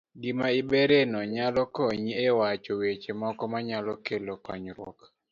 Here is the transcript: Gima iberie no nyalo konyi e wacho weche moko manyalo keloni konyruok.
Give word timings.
Gima 0.21 0.47
iberie 0.59 1.01
no 1.13 1.21
nyalo 1.33 1.61
konyi 1.75 2.11
e 2.27 2.29
wacho 2.39 2.71
weche 2.81 3.11
moko 3.21 3.43
manyalo 3.51 3.91
keloni 4.05 4.41
konyruok. 4.45 4.97